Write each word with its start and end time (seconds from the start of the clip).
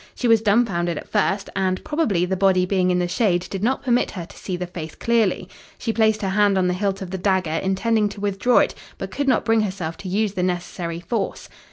She 0.15 0.27
was 0.27 0.41
dumbfounded 0.41 0.97
at 0.97 1.11
first, 1.11 1.47
and 1.55 1.83
probably 1.83 2.25
the 2.25 2.35
body 2.35 2.65
being 2.65 2.89
in 2.89 2.97
the 2.97 3.07
shade 3.07 3.45
did 3.51 3.61
not 3.61 3.83
permit 3.83 4.09
her 4.09 4.25
to 4.25 4.35
see 4.35 4.57
the 4.57 4.65
face 4.65 4.95
clearly. 4.95 5.47
She 5.77 5.93
placed 5.93 6.23
her 6.23 6.29
hand 6.29 6.57
on 6.57 6.67
the 6.67 6.73
hilt 6.73 7.03
of 7.03 7.11
the 7.11 7.19
dagger, 7.19 7.51
intending 7.61 8.09
to 8.09 8.19
withdraw 8.19 8.57
it, 8.61 8.73
but 8.97 9.11
could 9.11 9.27
not 9.27 9.45
bring 9.45 9.61
herself 9.61 9.97
to 9.97 10.09
use 10.09 10.33
the 10.33 10.41
necessary 10.41 11.01
force." 11.01 11.49